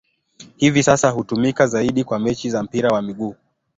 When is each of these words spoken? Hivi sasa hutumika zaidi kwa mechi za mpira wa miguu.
Hivi 0.57 0.83
sasa 0.83 1.09
hutumika 1.09 1.67
zaidi 1.67 2.03
kwa 2.03 2.19
mechi 2.19 2.49
za 2.49 2.63
mpira 2.63 2.89
wa 2.89 3.01
miguu. 3.01 3.35